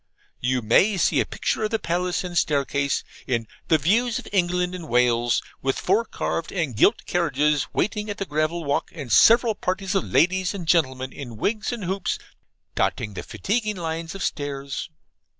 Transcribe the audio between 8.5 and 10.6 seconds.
walk, and several parties of ladies